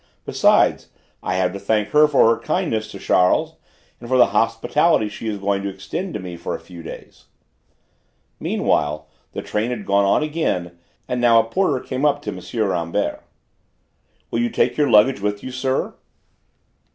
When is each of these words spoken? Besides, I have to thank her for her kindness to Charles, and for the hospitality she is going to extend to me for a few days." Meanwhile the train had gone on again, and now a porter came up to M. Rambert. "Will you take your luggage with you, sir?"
Besides, 0.25 0.87
I 1.21 1.35
have 1.35 1.53
to 1.53 1.59
thank 1.59 1.89
her 1.89 2.07
for 2.07 2.27
her 2.33 2.39
kindness 2.41 2.89
to 2.89 2.97
Charles, 2.97 3.57
and 3.99 4.09
for 4.09 4.17
the 4.17 4.25
hospitality 4.33 5.07
she 5.09 5.27
is 5.27 5.37
going 5.37 5.61
to 5.61 5.69
extend 5.69 6.15
to 6.15 6.19
me 6.19 6.37
for 6.37 6.55
a 6.55 6.59
few 6.59 6.81
days." 6.81 7.25
Meanwhile 8.39 9.07
the 9.33 9.43
train 9.43 9.69
had 9.69 9.85
gone 9.85 10.05
on 10.05 10.23
again, 10.23 10.79
and 11.07 11.21
now 11.21 11.39
a 11.39 11.43
porter 11.43 11.79
came 11.85 12.03
up 12.03 12.23
to 12.23 12.31
M. 12.31 12.41
Rambert. 12.67 13.21
"Will 14.31 14.39
you 14.39 14.49
take 14.49 14.75
your 14.75 14.89
luggage 14.89 15.21
with 15.21 15.43
you, 15.43 15.51
sir?" 15.51 15.93